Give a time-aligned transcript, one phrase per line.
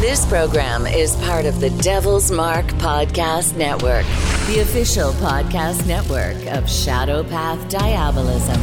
[0.00, 4.04] This program is part of the Devil's Mark Podcast Network,
[4.46, 8.60] the official podcast network of Shadow Path Diabolism.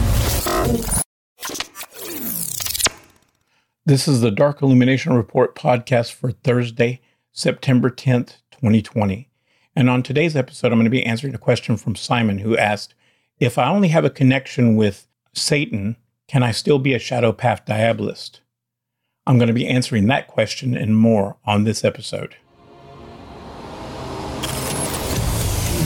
[3.86, 7.02] This is the Dark Illumination Report podcast for Thursday,
[7.34, 9.30] September 10th, 2020.
[9.76, 12.94] And on today's episode, I'm going to be answering a question from Simon who asked
[13.40, 17.66] If I only have a connection with Satan, can I still be a Shadow Path
[17.66, 18.40] Diabolist?
[19.28, 22.36] I'm going to be answering that question and more on this episode.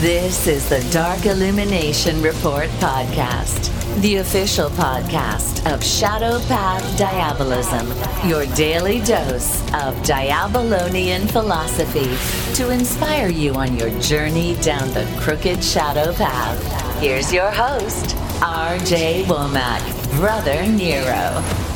[0.00, 3.70] This is the Dark Illumination Report podcast,
[4.00, 7.86] the official podcast of Shadow Path Diabolism,
[8.28, 12.16] your daily dose of Diabolonian philosophy
[12.54, 17.00] to inspire you on your journey down the crooked shadow path.
[17.00, 21.75] Here's your host, RJ Womack, Brother Nero.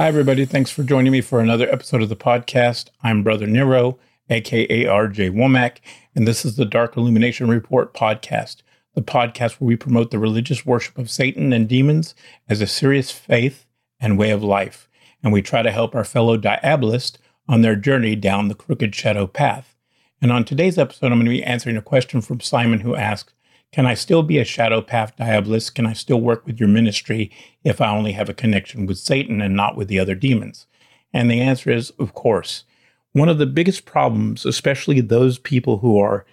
[0.00, 0.46] Hi, everybody.
[0.46, 2.88] Thanks for joining me for another episode of the podcast.
[3.02, 3.98] I'm Brother Nero,
[4.30, 5.80] aka RJ Womack,
[6.14, 8.62] and this is the Dark Illumination Report podcast,
[8.94, 12.14] the podcast where we promote the religious worship of Satan and demons
[12.48, 13.66] as a serious faith
[14.00, 14.88] and way of life.
[15.22, 19.26] And we try to help our fellow diabolists on their journey down the crooked shadow
[19.26, 19.76] path.
[20.22, 23.34] And on today's episode, I'm going to be answering a question from Simon who asked,
[23.72, 25.74] Can I still be a shadow path diabolist?
[25.74, 27.30] Can I still work with your ministry
[27.62, 30.66] if I only have a connection with Satan and not with the other demons?
[31.12, 32.64] And the answer is, of course.
[33.12, 36.24] One of the biggest problems, especially those people who are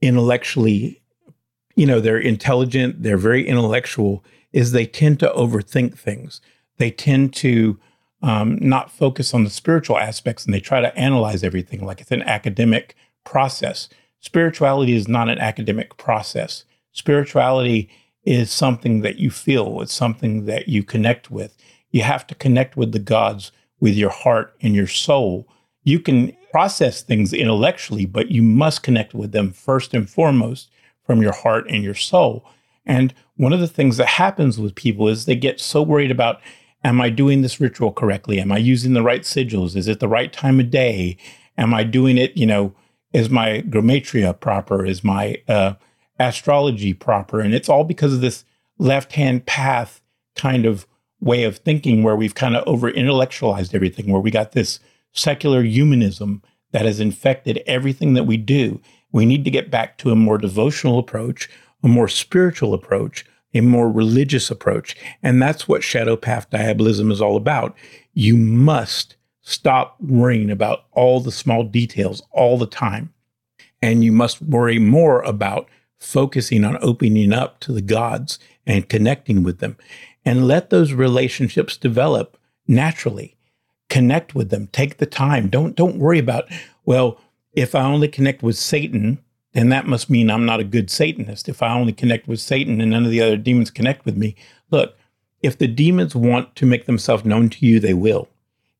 [0.00, 1.02] intellectually,
[1.76, 6.40] you know, they're intelligent, they're very intellectual, is they tend to overthink things.
[6.78, 7.78] They tend to
[8.22, 12.10] um, not focus on the spiritual aspects and they try to analyze everything like it's
[12.10, 13.88] an academic process.
[14.24, 16.64] Spirituality is not an academic process.
[16.92, 17.90] Spirituality
[18.24, 21.54] is something that you feel, it's something that you connect with.
[21.90, 25.46] You have to connect with the gods with your heart and your soul.
[25.82, 30.70] You can process things intellectually, but you must connect with them first and foremost
[31.06, 32.46] from your heart and your soul.
[32.86, 36.40] And one of the things that happens with people is they get so worried about
[36.82, 38.40] Am I doing this ritual correctly?
[38.40, 39.76] Am I using the right sigils?
[39.76, 41.18] Is it the right time of day?
[41.58, 42.74] Am I doing it, you know,
[43.14, 44.84] is my gematria proper?
[44.84, 45.74] Is my uh,
[46.18, 47.40] astrology proper?
[47.40, 48.44] And it's all because of this
[48.76, 50.02] left hand path
[50.34, 50.86] kind of
[51.20, 54.80] way of thinking where we've kind of over intellectualized everything, where we got this
[55.12, 56.42] secular humanism
[56.72, 58.80] that has infected everything that we do.
[59.12, 61.48] We need to get back to a more devotional approach,
[61.84, 63.24] a more spiritual approach,
[63.54, 64.96] a more religious approach.
[65.22, 67.76] And that's what Shadow Path Diabolism is all about.
[68.12, 73.12] You must stop worrying about all the small details all the time.
[73.80, 75.68] And you must worry more about
[75.98, 79.76] focusing on opening up to the gods and connecting with them.
[80.24, 83.36] And let those relationships develop naturally.
[83.90, 84.68] Connect with them.
[84.68, 85.48] Take the time.
[85.48, 86.46] Don't don't worry about,
[86.86, 87.20] well,
[87.52, 89.18] if I only connect with Satan,
[89.52, 91.50] then that must mean I'm not a good Satanist.
[91.50, 94.34] If I only connect with Satan and none of the other demons connect with me,
[94.70, 94.96] look,
[95.42, 98.28] if the demons want to make themselves known to you, they will.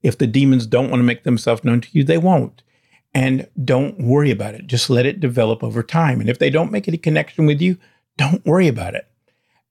[0.05, 2.63] If the demons don't want to make themselves known to you, they won't.
[3.13, 4.69] And don't worry about it.
[4.69, 6.21] Just let it develop over time.
[6.21, 7.77] And if they don't make any connection with you,
[8.17, 9.09] don't worry about it.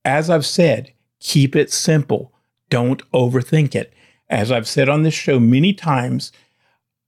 [0.04, 0.92] As I've said,
[1.22, 2.34] keep it simple.
[2.70, 3.94] Don't overthink it.
[4.30, 6.34] As I've said on this show many times,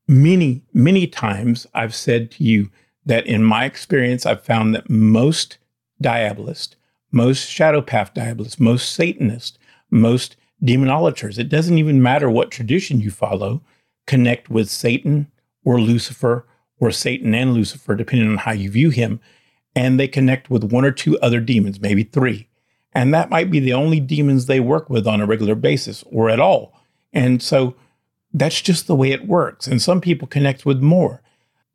[0.07, 2.69] many, many times, I've said to you,
[3.05, 5.57] that in my experience, I've found that most
[6.01, 6.75] diabolists,
[7.11, 9.57] most shadow path diabolists, most Satanists,
[9.91, 13.61] most demonolators, it doesn't even matter what tradition you follow,
[14.07, 15.31] connect with Satan
[15.63, 16.45] or Lucifer
[16.79, 19.19] or Satan and Lucifer, depending on how you view him.
[19.75, 22.47] And they connect with one or two other demons, maybe three.
[22.93, 26.29] And that might be the only demons they work with on a regular basis or
[26.29, 26.79] at all.
[27.11, 27.75] And so
[28.33, 29.67] that's just the way it works.
[29.67, 31.21] And some people connect with more.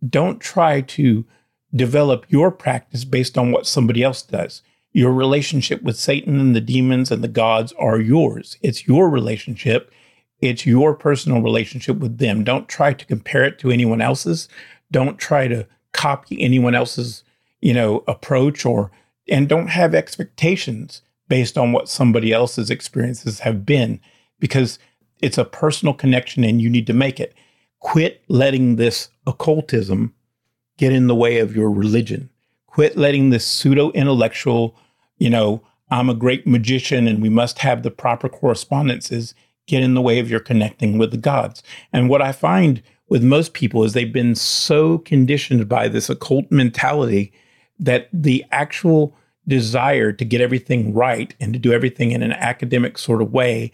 [0.06, 1.26] Don't try to
[1.74, 4.62] develop your practice based on what somebody else does.
[4.92, 8.56] Your relationship with Satan and the demons and the gods are yours.
[8.60, 9.92] It's your relationship.
[10.40, 12.44] It's your personal relationship with them.
[12.44, 14.48] Don't try to compare it to anyone else's.
[14.90, 17.22] Don't try to copy anyone else's,
[17.60, 18.90] you know, approach or
[19.28, 24.00] and don't have expectations based on what somebody else's experiences have been
[24.40, 24.78] because
[25.22, 27.34] it's a personal connection and you need to make it.
[27.78, 30.14] Quit letting this occultism
[30.76, 32.30] get in the way of your religion.
[32.70, 34.76] Quit letting this pseudo intellectual,
[35.18, 39.34] you know, I'm a great magician and we must have the proper correspondences
[39.66, 41.62] get in the way of your connecting with the gods.
[41.92, 46.50] And what I find with most people is they've been so conditioned by this occult
[46.50, 47.32] mentality
[47.78, 49.16] that the actual
[49.48, 53.72] desire to get everything right and to do everything in an academic sort of way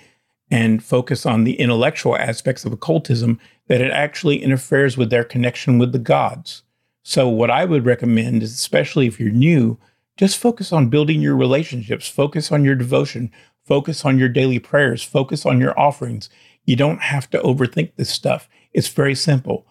[0.50, 3.38] and focus on the intellectual aspects of occultism
[3.68, 6.62] that it actually interferes with their connection with the gods.
[7.08, 9.78] So, what I would recommend is, especially if you're new,
[10.16, 13.30] just focus on building your relationships, focus on your devotion,
[13.64, 16.28] focus on your daily prayers, focus on your offerings.
[16.64, 18.48] You don't have to overthink this stuff.
[18.72, 19.68] It's very simple.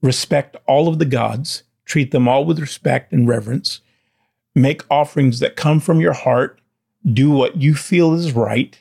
[0.00, 3.80] Respect all of the gods, treat them all with respect and reverence,
[4.54, 6.60] make offerings that come from your heart,
[7.12, 8.80] do what you feel is right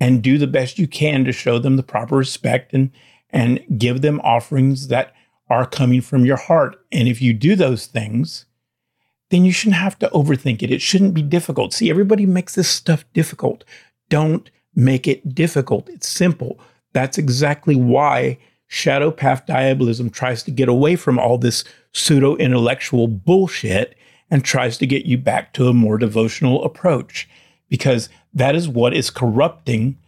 [0.00, 2.90] and do the best you can to show them the proper respect and
[3.32, 5.14] and give them offerings that
[5.50, 6.76] are coming from your heart.
[6.92, 8.46] And if you do those things,
[9.30, 10.70] then you shouldn't have to overthink it.
[10.70, 11.74] It shouldn't be difficult.
[11.74, 13.64] See, everybody makes this stuff difficult.
[14.08, 15.88] Don't make it difficult.
[15.88, 16.58] It's simple.
[16.92, 23.08] That's exactly why Shadow Path Diabolism tries to get away from all this pseudo intellectual
[23.08, 23.96] bullshit
[24.30, 27.28] and tries to get you back to a more devotional approach
[27.68, 29.98] because that is what is corrupting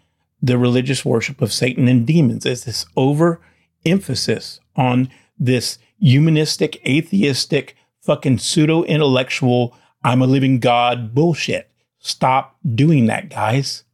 [0.41, 3.41] the religious worship of Satan and demons is this over
[3.85, 5.09] emphasis on
[5.44, 11.71] this humanistic, atheistic, fucking pseudo intellectual, I'm a living God bullshit.
[11.99, 13.85] Stop doing that, guys.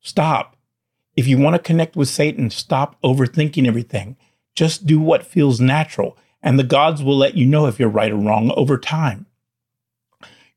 [0.00, 0.56] Stop.
[1.16, 4.16] If you want to connect with Satan, stop overthinking everything.
[4.54, 8.12] Just do what feels natural, and the gods will let you know if you're right
[8.12, 9.26] or wrong over time.